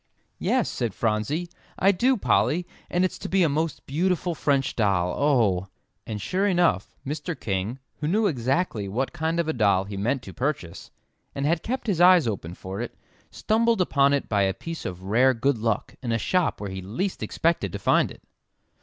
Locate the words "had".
11.45-11.61